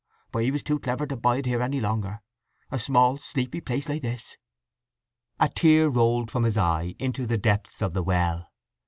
[0.31, 4.35] But he was too clever to bide here any longer—a small sleepy place like this!"
[5.39, 8.49] A tear rolled from his eye into the depths of the well.